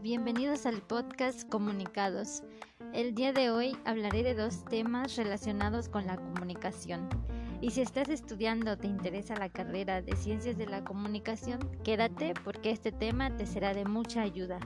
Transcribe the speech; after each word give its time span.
Bienvenidos 0.00 0.66
al 0.66 0.80
podcast 0.82 1.48
Comunicados. 1.48 2.42
El 2.92 3.14
día 3.14 3.32
de 3.32 3.50
hoy 3.50 3.76
hablaré 3.84 4.22
de 4.22 4.34
dos 4.34 4.64
temas 4.64 5.16
relacionados 5.16 5.88
con 5.88 6.06
la 6.06 6.16
comunicación. 6.16 7.08
Y 7.60 7.70
si 7.70 7.80
estás 7.80 8.08
estudiando 8.08 8.72
o 8.72 8.76
te 8.76 8.86
interesa 8.86 9.34
la 9.36 9.48
carrera 9.48 10.00
de 10.00 10.14
Ciencias 10.14 10.56
de 10.56 10.66
la 10.66 10.84
Comunicación, 10.84 11.58
quédate 11.82 12.34
porque 12.44 12.70
este 12.70 12.92
tema 12.92 13.36
te 13.36 13.46
será 13.46 13.74
de 13.74 13.84
mucha 13.84 14.22
ayuda. 14.22 14.60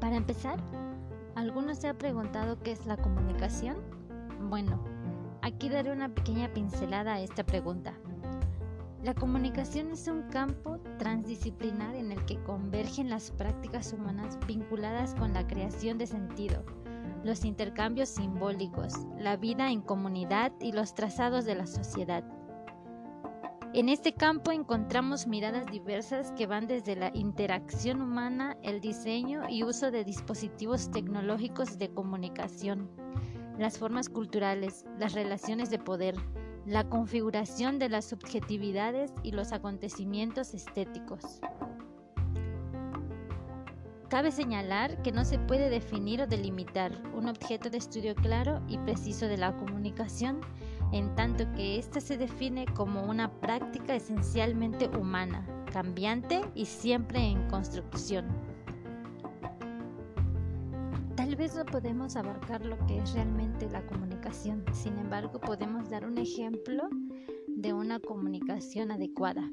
Para 0.00 0.16
empezar, 0.16 0.58
¿alguno 1.34 1.74
se 1.74 1.88
ha 1.88 1.94
preguntado 1.94 2.58
qué 2.60 2.72
es 2.72 2.86
la 2.86 2.96
comunicación? 2.96 3.76
Bueno, 4.48 4.82
Aquí 5.48 5.70
daré 5.70 5.90
una 5.90 6.10
pequeña 6.10 6.52
pincelada 6.52 7.14
a 7.14 7.20
esta 7.20 7.42
pregunta. 7.42 7.94
La 9.02 9.14
comunicación 9.14 9.90
es 9.92 10.06
un 10.06 10.24
campo 10.24 10.78
transdisciplinar 10.98 11.94
en 11.94 12.12
el 12.12 12.22
que 12.26 12.36
convergen 12.42 13.08
las 13.08 13.30
prácticas 13.30 13.94
humanas 13.94 14.38
vinculadas 14.46 15.14
con 15.14 15.32
la 15.32 15.46
creación 15.46 15.96
de 15.96 16.06
sentido, 16.06 16.62
los 17.24 17.46
intercambios 17.46 18.10
simbólicos, 18.10 18.92
la 19.16 19.38
vida 19.38 19.72
en 19.72 19.80
comunidad 19.80 20.52
y 20.60 20.72
los 20.72 20.94
trazados 20.94 21.46
de 21.46 21.54
la 21.54 21.66
sociedad. 21.66 22.24
En 23.72 23.88
este 23.88 24.12
campo 24.12 24.52
encontramos 24.52 25.26
miradas 25.26 25.64
diversas 25.72 26.30
que 26.32 26.46
van 26.46 26.66
desde 26.66 26.94
la 26.94 27.10
interacción 27.14 28.02
humana, 28.02 28.58
el 28.62 28.82
diseño 28.82 29.48
y 29.48 29.62
uso 29.62 29.90
de 29.90 30.04
dispositivos 30.04 30.90
tecnológicos 30.90 31.78
de 31.78 31.88
comunicación, 31.88 32.90
las 33.58 33.78
formas 33.78 34.08
culturales, 34.08 34.84
las 34.98 35.12
relaciones 35.12 35.68
de 35.68 35.78
poder, 35.78 36.14
la 36.64 36.88
configuración 36.88 37.78
de 37.78 37.88
las 37.88 38.04
subjetividades 38.04 39.12
y 39.22 39.32
los 39.32 39.52
acontecimientos 39.52 40.54
estéticos. 40.54 41.40
Cabe 44.08 44.30
señalar 44.30 45.02
que 45.02 45.12
no 45.12 45.24
se 45.24 45.38
puede 45.38 45.68
definir 45.68 46.22
o 46.22 46.26
delimitar 46.26 46.92
un 47.14 47.28
objeto 47.28 47.68
de 47.68 47.76
estudio 47.76 48.14
claro 48.14 48.62
y 48.66 48.78
preciso 48.78 49.26
de 49.26 49.36
la 49.36 49.54
comunicación, 49.54 50.40
en 50.92 51.14
tanto 51.14 51.44
que 51.52 51.78
ésta 51.78 52.00
se 52.00 52.16
define 52.16 52.64
como 52.74 53.02
una 53.02 53.30
práctica 53.40 53.94
esencialmente 53.94 54.88
humana, 54.96 55.46
cambiante 55.72 56.40
y 56.54 56.64
siempre 56.64 57.20
en 57.20 57.48
construcción. 57.48 58.47
Vez 61.38 61.54
no 61.54 61.64
podemos 61.64 62.16
abarcar 62.16 62.66
lo 62.66 62.76
que 62.88 62.98
es 62.98 63.12
realmente 63.12 63.70
la 63.70 63.86
comunicación, 63.86 64.64
sin 64.72 64.98
embargo 64.98 65.38
podemos 65.38 65.88
dar 65.88 66.04
un 66.04 66.18
ejemplo 66.18 66.88
de 67.46 67.72
una 67.72 68.00
comunicación 68.00 68.90
adecuada. 68.90 69.48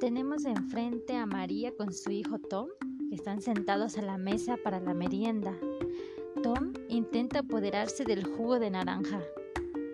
Tenemos 0.00 0.46
enfrente 0.46 1.14
a 1.14 1.26
María 1.26 1.76
con 1.76 1.92
su 1.92 2.10
hijo 2.10 2.38
Tom, 2.38 2.68
que 3.10 3.16
están 3.16 3.42
sentados 3.42 3.98
a 3.98 4.02
la 4.02 4.16
mesa 4.16 4.56
para 4.56 4.80
la 4.80 4.94
merienda. 4.94 5.54
Tom 6.42 6.72
intenta 6.88 7.40
apoderarse 7.40 8.04
del 8.04 8.24
jugo 8.24 8.60
de 8.60 8.70
naranja. 8.70 9.20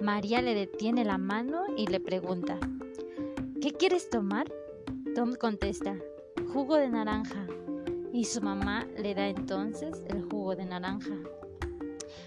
María 0.01 0.43
le 0.43 0.55
detiene 0.55 1.05
la 1.05 1.19
mano 1.19 1.65
y 1.77 1.89
le 1.89 1.99
pregunta, 1.99 2.61
¿qué 3.61 3.73
quieres 3.73 4.09
tomar? 4.11 4.47
Tom 5.17 5.35
contesta, 5.35 5.99
jugo 6.53 6.77
de 6.77 6.89
naranja 6.89 7.47
y 8.13 8.25
su 8.25 8.41
mamá 8.41 8.87
le 8.97 9.15
da 9.15 9.29
entonces 9.29 10.03
el 10.09 10.23
jugo 10.23 10.57
de 10.57 10.65
naranja. 10.65 11.15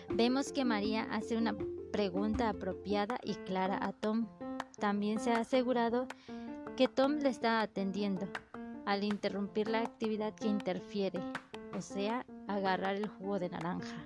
Vemos 0.09 0.51
que 0.51 0.63
María 0.63 1.07
hace 1.11 1.37
una 1.37 1.55
pregunta 1.91 2.49
apropiada 2.49 3.17
y 3.23 3.33
clara 3.33 3.79
a 3.81 3.93
Tom. 3.93 4.27
También 4.79 5.19
se 5.19 5.31
ha 5.31 5.39
asegurado 5.39 6.07
que 6.77 6.87
Tom 6.87 7.13
le 7.19 7.29
está 7.29 7.61
atendiendo 7.61 8.27
al 8.85 9.03
interrumpir 9.03 9.69
la 9.69 9.79
actividad 9.79 10.33
que 10.33 10.47
interfiere, 10.47 11.19
o 11.75 11.81
sea, 11.81 12.25
agarrar 12.47 12.95
el 12.95 13.07
jugo 13.07 13.39
de 13.39 13.49
naranja. 13.49 14.05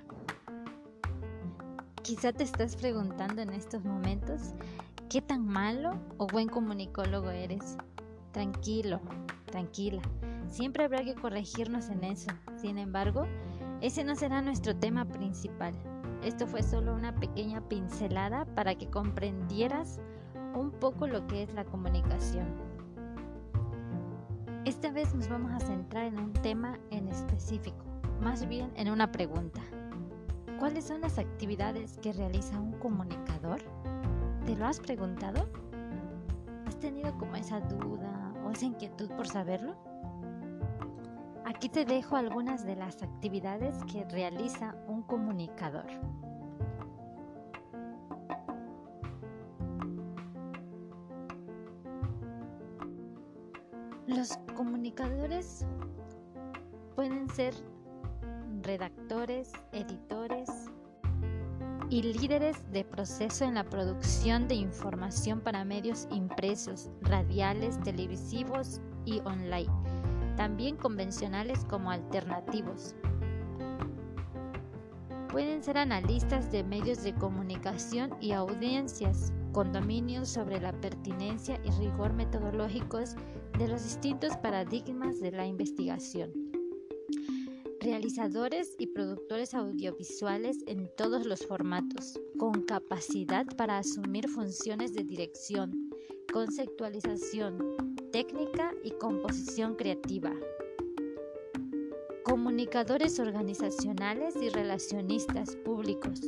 Quizá 2.04 2.32
te 2.32 2.44
estás 2.44 2.76
preguntando 2.76 3.42
en 3.42 3.50
estos 3.50 3.84
momentos 3.84 4.54
qué 5.10 5.22
tan 5.22 5.46
malo 5.46 6.00
o 6.18 6.28
buen 6.28 6.48
comunicólogo 6.48 7.32
eres. 7.32 7.78
Tranquilo, 8.32 9.02
tranquila. 9.46 10.02
Siempre 10.48 10.86
habrá 10.86 11.04
que 11.04 11.16
corregirnos 11.16 11.90
en 11.90 12.04
eso. 12.04 12.32
Sin 12.58 12.78
embargo, 12.78 13.26
ese 13.82 14.04
no 14.04 14.16
será 14.16 14.42
nuestro 14.42 14.76
tema 14.76 15.06
principal. 15.06 15.74
Esto 16.24 16.48
fue 16.48 16.64
solo 16.64 16.94
una 16.96 17.16
pequeña 17.16 17.62
pincelada 17.68 18.46
para 18.56 18.76
que 18.76 18.90
comprendieras 18.90 20.00
un 20.56 20.72
poco 20.72 21.08
lo 21.08 21.28
que 21.28 21.44
es 21.44 21.54
la 21.54 21.66
comunicación. 21.66 22.48
Esta 24.66 24.92
vez 24.92 25.14
nos 25.14 25.30
vamos 25.30 25.52
a 25.52 25.60
centrar 25.60 26.06
en 26.06 26.18
un 26.20 26.34
tema 26.34 26.80
en 26.90 27.08
específico, 27.08 27.86
más 28.22 28.48
bien 28.48 28.72
en 28.76 28.90
una 28.90 29.12
pregunta. 29.12 29.62
¿Cuáles 30.58 30.86
son 30.86 31.02
las 31.02 31.20
actividades 31.20 31.98
que 31.98 32.14
realiza 32.14 32.60
un 32.60 32.74
comunicador? 32.80 33.62
¿Te 34.46 34.56
lo 34.56 34.66
has 34.66 34.80
preguntado? 34.80 35.48
¿Has 36.66 36.80
tenido 36.80 37.16
como 37.20 37.36
esa 37.36 37.60
duda 37.60 38.05
esa 38.56 38.66
inquietud 38.66 39.12
por 39.12 39.28
saberlo? 39.28 39.76
Aquí 41.44 41.68
te 41.68 41.84
dejo 41.84 42.16
algunas 42.16 42.66
de 42.66 42.78
las 42.78 43.04
actividades 43.04 43.76
que 43.84 44.06
realiza 44.06 44.76
un 44.88 45.04
comunicador. 45.04 45.86
Los 54.08 54.38
comunicadores 54.56 55.66
pueden 56.96 57.28
ser 57.30 57.54
redactores, 58.62 59.52
editores 59.74 60.50
y 61.90 62.02
líderes 62.02 62.58
de 62.72 62.84
proceso 62.84 63.46
en 63.46 63.56
la 63.56 63.64
producción 63.64 64.48
de 64.48 64.56
información 64.56 65.42
para 65.42 65.66
medios 65.66 66.08
impresos, 66.12 66.90
radiales, 67.02 67.80
televisivos 67.84 68.82
y 69.06 69.20
online, 69.20 69.72
también 70.36 70.78
convencionales 70.78 71.64
como 71.66 71.92
alternativos. 71.92 72.96
Pueden 75.32 75.64
ser 75.64 75.78
analistas 75.78 76.52
de 76.52 76.64
medios 76.64 77.04
de 77.04 77.14
comunicación 77.14 78.16
y 78.22 78.32
audiencias, 78.32 79.34
con 79.52 79.72
dominio 79.72 80.26
sobre 80.26 80.60
la 80.60 80.74
pertinencia 80.74 81.60
y 81.64 81.72
rigor 81.72 82.14
metodológicos 82.14 83.16
de 83.58 83.68
los 83.68 83.84
distintos 83.84 84.36
paradigmas 84.38 85.20
de 85.20 85.32
la 85.32 85.46
investigación 85.46 86.45
realizadores 87.86 88.76
y 88.80 88.88
productores 88.88 89.54
audiovisuales 89.54 90.58
en 90.66 90.90
todos 90.98 91.28
los 91.28 91.46
formatos, 91.46 92.20
con 92.40 92.64
capacidad 92.64 93.46
para 93.58 93.78
asumir 93.78 94.28
funciones 94.28 94.96
de 94.96 95.04
dirección, 95.04 95.92
conceptualización, 96.34 97.76
técnica 98.12 98.74
y 98.84 98.90
composición 98.90 99.76
creativa. 99.76 100.34
Comunicadores 102.24 103.20
organizacionales 103.20 104.36
y 104.36 104.50
relacionistas 104.50 105.56
públicos, 105.58 106.22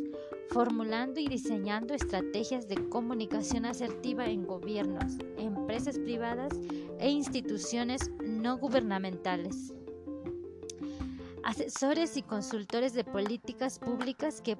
formulando 0.49 1.19
y 1.19 1.27
diseñando 1.27 1.95
estrategias 1.95 2.67
de 2.67 2.87
comunicación 2.87 3.65
asertiva 3.65 4.27
en 4.27 4.45
gobiernos, 4.45 5.13
empresas 5.37 5.97
privadas 5.97 6.53
e 6.99 7.09
instituciones 7.09 8.11
no 8.21 8.59
gubernamentales 8.59 9.73
asesores 11.47 12.17
y 12.17 12.23
consultores 12.23 12.93
de 12.93 13.05
políticas 13.05 13.79
públicas 13.79 14.41
que 14.41 14.57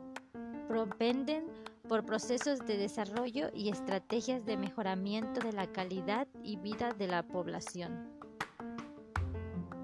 propenden 0.70 1.46
por 1.90 2.06
procesos 2.06 2.60
de 2.60 2.78
desarrollo 2.78 3.50
y 3.54 3.68
estrategias 3.68 4.46
de 4.46 4.56
mejoramiento 4.56 5.42
de 5.42 5.52
la 5.52 5.68
calidad 5.68 6.30
y 6.44 6.56
vida 6.56 6.94
de 6.94 7.08
la 7.08 7.24
población. 7.24 8.08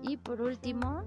Y 0.01 0.15
por 0.15 0.39
último, 0.41 1.03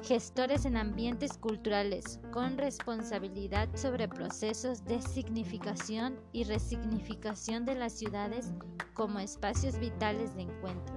gestores 0.00 0.64
en 0.64 0.76
ambientes 0.76 1.36
culturales 1.38 2.20
con 2.30 2.56
responsabilidad 2.56 3.68
sobre 3.74 4.08
procesos 4.08 4.84
de 4.84 5.02
significación 5.02 6.20
y 6.32 6.44
resignificación 6.44 7.64
de 7.64 7.74
las 7.74 7.94
ciudades 7.94 8.52
como 8.94 9.18
espacios 9.18 9.76
vitales 9.80 10.36
de 10.36 10.42
encuentro. 10.42 10.94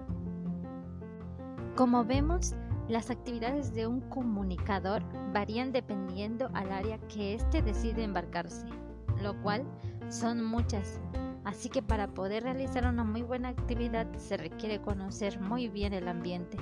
Como 1.76 2.06
vemos, 2.06 2.54
las 2.90 3.10
actividades 3.10 3.74
de 3.74 3.88
un 3.88 4.02
comunicador 4.10 5.04
varían 5.32 5.72
dependiendo 5.72 6.50
al 6.54 6.72
área 6.72 6.98
que 7.08 7.36
éste 7.36 7.62
decide 7.62 8.04
embarcarse, 8.04 8.66
lo 9.22 9.42
cual 9.42 9.64
son 10.10 10.44
muchas. 10.44 11.00
Así 11.46 11.70
que 11.70 11.82
para 11.82 12.08
poder 12.08 12.44
realizar 12.44 12.86
una 12.86 13.06
muy 13.06 13.22
buena 13.22 13.50
actividad 13.50 14.08
se 14.18 14.36
requiere 14.36 14.82
conocer 14.82 15.40
muy 15.40 15.70
bien 15.70 15.94
el 15.94 16.10
ambiente, 16.10 16.58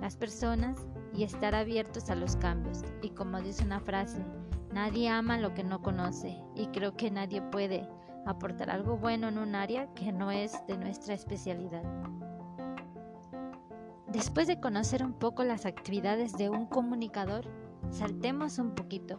las 0.00 0.16
personas 0.16 0.86
y 1.12 1.24
estar 1.24 1.54
abiertos 1.54 2.08
a 2.08 2.14
los 2.14 2.36
cambios. 2.36 2.82
Y 3.02 3.10
como 3.10 3.40
dice 3.40 3.64
una 3.64 3.80
frase, 3.80 4.24
Nadie 4.72 5.08
ama 5.08 5.38
lo 5.38 5.54
que 5.54 5.64
no 5.64 5.80
conoce 5.80 6.36
y 6.54 6.66
creo 6.68 6.94
que 6.94 7.10
nadie 7.10 7.40
puede 7.40 7.88
aportar 8.26 8.68
algo 8.68 8.98
bueno 8.98 9.28
en 9.28 9.38
un 9.38 9.54
área 9.54 9.92
que 9.94 10.12
no 10.12 10.30
es 10.30 10.52
de 10.66 10.76
nuestra 10.76 11.14
especialidad. 11.14 11.82
Después 14.12 14.46
de 14.46 14.58
conocer 14.58 15.04
un 15.04 15.12
poco 15.12 15.44
las 15.44 15.66
actividades 15.66 16.32
de 16.38 16.48
un 16.48 16.64
comunicador, 16.64 17.44
saltemos 17.90 18.58
un 18.58 18.74
poquito 18.74 19.18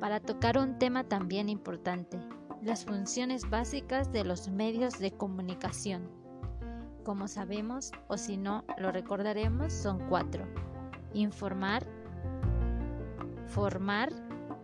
para 0.00 0.18
tocar 0.18 0.56
un 0.58 0.78
tema 0.78 1.04
también 1.04 1.50
importante, 1.50 2.18
las 2.62 2.86
funciones 2.86 3.48
básicas 3.50 4.12
de 4.12 4.24
los 4.24 4.48
medios 4.48 4.98
de 4.98 5.12
comunicación. 5.12 6.08
Como 7.04 7.28
sabemos, 7.28 7.92
o 8.08 8.16
si 8.16 8.38
no 8.38 8.64
lo 8.78 8.92
recordaremos, 8.92 9.74
son 9.74 9.98
cuatro. 10.08 10.46
Informar, 11.12 11.86
formar, 13.46 14.10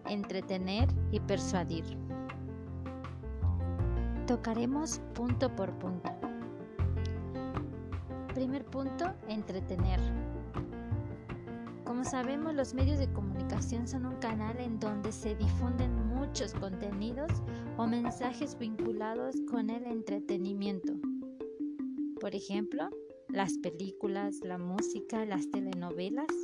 entretener 0.06 0.88
y 1.10 1.20
persuadir. 1.20 1.84
Tocaremos 4.26 5.00
punto 5.14 5.54
por 5.54 5.70
punto. 5.78 6.19
Primer 8.40 8.64
punto, 8.64 9.04
entretener. 9.28 10.00
Como 11.84 12.04
sabemos, 12.04 12.54
los 12.54 12.72
medios 12.72 12.98
de 12.98 13.12
comunicación 13.12 13.86
son 13.86 14.06
un 14.06 14.14
canal 14.14 14.58
en 14.60 14.80
donde 14.80 15.12
se 15.12 15.34
difunden 15.34 16.08
muchos 16.08 16.54
contenidos 16.54 17.30
o 17.76 17.86
mensajes 17.86 18.58
vinculados 18.58 19.36
con 19.50 19.68
el 19.68 19.84
entretenimiento. 19.84 20.94
Por 22.18 22.34
ejemplo, 22.34 22.88
las 23.28 23.58
películas, 23.58 24.40
la 24.42 24.56
música, 24.56 25.26
las 25.26 25.50
telenovelas. 25.50 26.34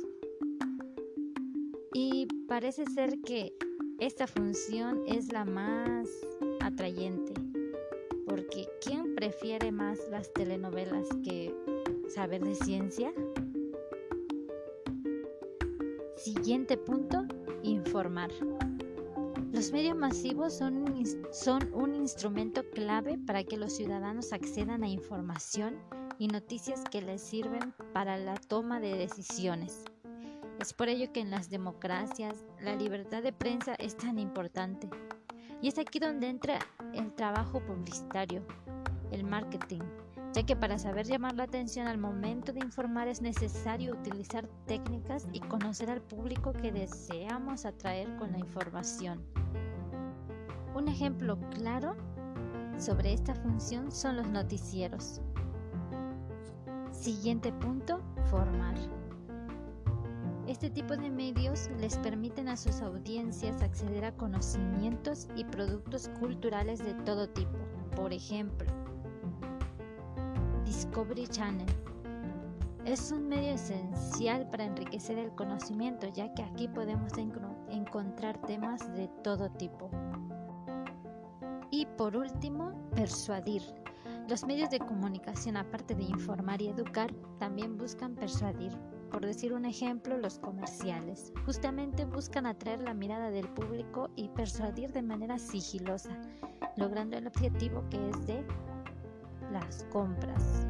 Y 1.95 2.27
parece 2.47 2.85
ser 2.93 3.19
que 3.21 3.57
esta 3.97 4.27
función 4.27 5.01
es 5.07 5.33
la 5.33 5.45
más 5.45 6.07
atrayente, 6.61 7.33
porque 8.27 8.67
¿quién 8.85 9.15
prefiere 9.15 9.71
más 9.71 9.97
las 10.11 10.31
telenovelas 10.31 11.07
que 11.23 11.55
saber 12.09 12.43
de 12.43 12.55
ciencia? 12.55 13.13
Siguiente 16.15 16.77
punto, 16.77 17.25
informar. 17.63 18.31
Los 19.51 19.71
medios 19.71 19.95
masivos 19.95 20.57
son 20.57 20.83
un, 21.73 21.95
instrumento 21.95 22.69
clave 22.71 23.17
para 23.17 23.43
que 23.43 23.57
los 23.57 23.73
ciudadanos 23.73 24.33
accedan 24.33 24.83
a 24.83 24.87
información 24.87 25.77
y 26.19 26.27
noticias 26.27 26.83
que 26.91 27.01
les 27.01 27.21
sirven 27.21 27.73
para 27.93 28.17
la 28.17 28.35
toma 28.35 28.79
de 28.79 28.95
decisiones. 28.95 29.83
Es 30.59 30.73
por 30.73 30.89
ello 30.89 31.11
que 31.13 31.21
en 31.21 31.31
las 31.31 31.49
democracias 31.49 32.45
la 32.61 32.75
libertad 32.75 33.23
de 33.23 33.33
prensa 33.33 33.75
es 33.75 33.95
tan 33.95 34.19
importante. 34.19 34.89
Y 35.61 35.69
es 35.69 35.77
aquí 35.79 35.99
donde 35.99 36.27
entra 36.27 36.59
el 36.93 37.13
trabajo 37.13 37.59
publicitario, 37.65 38.43
el 39.11 39.23
marketing, 39.23 39.81
ya 40.37 40.43
que 40.43 40.55
para 40.55 40.77
saber 40.77 41.07
llamar 41.07 41.33
la 41.33 41.45
atención 41.45 41.87
al 41.87 41.97
momento 41.97 42.53
de 42.53 42.59
informar 42.59 43.07
es 43.07 43.23
necesario 43.23 43.93
utilizar 43.93 44.47
técnicas 44.67 45.27
y 45.33 45.39
conocer 45.39 45.89
al 45.89 45.99
público 45.99 46.53
que 46.53 46.71
deseamos 46.71 47.65
atraer 47.65 48.15
con 48.17 48.33
la 48.33 48.37
información. 48.37 49.25
Un 50.75 50.89
ejemplo 50.89 51.39
claro 51.55 51.95
sobre 52.77 53.13
esta 53.13 53.33
función 53.33 53.91
son 53.91 54.17
los 54.17 54.27
noticieros. 54.27 55.21
Siguiente 56.91 57.51
punto, 57.53 57.99
formar. 58.29 58.75
Este 60.45 60.69
tipo 60.69 60.95
de 60.95 61.09
medios 61.09 61.67
les 61.79 61.97
permiten 61.97 62.47
a 62.47 62.57
sus 62.57 62.81
audiencias 62.81 63.63
acceder 63.63 64.05
a 64.05 64.15
conocimientos 64.15 65.29
y 65.35 65.45
productos 65.45 66.09
culturales 66.19 66.77
de 66.77 66.93
todo 67.05 67.27
tipo. 67.27 67.57
Por 67.95 68.13
ejemplo, 68.13 68.76
Discovery 70.77 71.25
Channel 71.29 71.65
es 72.85 73.11
un 73.11 73.27
medio 73.27 73.55
esencial 73.55 74.47
para 74.51 74.65
enriquecer 74.65 75.17
el 75.17 75.31
conocimiento, 75.31 76.07
ya 76.13 76.31
que 76.35 76.43
aquí 76.43 76.67
podemos 76.67 77.13
encontrar 77.71 78.39
temas 78.43 78.93
de 78.93 79.07
todo 79.23 79.49
tipo. 79.49 79.89
Y 81.71 81.87
por 81.97 82.15
último, 82.15 82.79
persuadir. 82.95 83.63
Los 84.29 84.45
medios 84.45 84.69
de 84.69 84.77
comunicación, 84.77 85.57
aparte 85.57 85.95
de 85.95 86.03
informar 86.03 86.61
y 86.61 86.67
educar, 86.67 87.11
también 87.39 87.75
buscan 87.75 88.13
persuadir. 88.13 88.77
Por 89.09 89.25
decir 89.25 89.53
un 89.53 89.65
ejemplo, 89.65 90.15
los 90.19 90.37
comerciales. 90.37 91.33
Justamente 91.43 92.05
buscan 92.05 92.45
atraer 92.45 92.81
la 92.81 92.93
mirada 92.93 93.31
del 93.31 93.49
público 93.49 94.11
y 94.15 94.29
persuadir 94.29 94.93
de 94.93 95.01
manera 95.01 95.39
sigilosa, 95.39 96.21
logrando 96.75 97.17
el 97.17 97.25
objetivo 97.25 97.83
que 97.89 98.09
es 98.09 98.27
de 98.27 98.45
las 99.51 99.85
compras. 99.91 100.67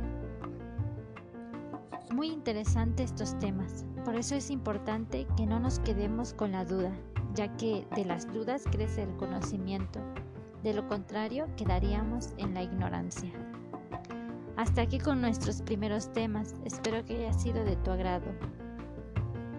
Muy 2.14 2.28
interesante 2.30 3.04
estos 3.04 3.38
temas, 3.40 3.86
por 4.04 4.16
eso 4.16 4.36
es 4.36 4.50
importante 4.50 5.28
que 5.36 5.46
no 5.46 5.60
nos 5.60 5.80
quedemos 5.80 6.34
con 6.34 6.54
la 6.54 6.66
duda, 6.66 6.92
ya 7.36 7.56
que 7.58 7.86
de 7.96 8.06
las 8.06 8.32
dudas 8.34 8.64
crece 8.72 9.04
el 9.04 9.16
conocimiento, 9.18 10.00
de 10.64 10.74
lo 10.74 10.88
contrario 10.88 11.48
quedaríamos 11.56 12.34
en 12.38 12.54
la 12.54 12.64
ignorancia. 12.64 13.32
Hasta 14.56 14.82
aquí 14.82 14.98
con 14.98 15.22
nuestros 15.22 15.62
primeros 15.62 16.12
temas, 16.14 16.56
espero 16.66 17.06
que 17.06 17.18
haya 17.18 17.34
sido 17.34 17.64
de 17.64 17.76
tu 17.76 17.92
agrado. 17.92 18.26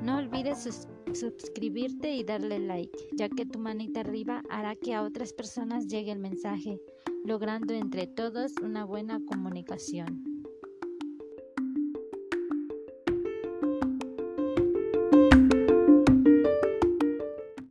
No 0.03 0.17
olvides 0.19 0.89
suscribirte 1.13 2.11
y 2.11 2.25
darle 2.25 2.59
like, 2.59 2.99
ya 3.13 3.29
que 3.29 3.47
tu 3.47 3.59
manita 3.59 4.01
arriba 4.01 4.43
hará 4.51 4.75
que 4.75 4.95
a 4.95 5.03
otras 5.03 5.33
personas 5.33 5.87
llegue 5.87 6.11
el 6.11 6.19
mensaje, 6.19 6.81
logrando 7.29 7.75
entre 7.75 8.07
todos 8.07 8.55
una 8.63 8.87
buena 8.87 9.21
comunicación. 9.21 10.38